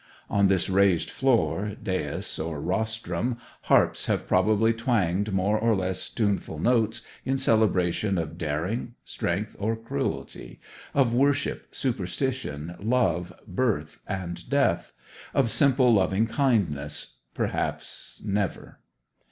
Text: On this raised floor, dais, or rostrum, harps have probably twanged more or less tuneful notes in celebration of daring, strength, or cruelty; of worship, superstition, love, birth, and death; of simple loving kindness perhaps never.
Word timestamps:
On 0.31 0.47
this 0.47 0.67
raised 0.67 1.11
floor, 1.11 1.73
dais, 1.83 2.39
or 2.39 2.59
rostrum, 2.59 3.37
harps 3.65 4.07
have 4.07 4.27
probably 4.27 4.73
twanged 4.73 5.31
more 5.31 5.59
or 5.59 5.75
less 5.75 6.09
tuneful 6.09 6.57
notes 6.57 7.03
in 7.23 7.37
celebration 7.37 8.17
of 8.17 8.35
daring, 8.35 8.95
strength, 9.05 9.55
or 9.59 9.75
cruelty; 9.75 10.59
of 10.95 11.13
worship, 11.13 11.67
superstition, 11.75 12.75
love, 12.79 13.31
birth, 13.47 13.99
and 14.07 14.49
death; 14.49 14.91
of 15.35 15.51
simple 15.51 15.93
loving 15.93 16.25
kindness 16.25 17.17
perhaps 17.35 18.23
never. 18.25 18.79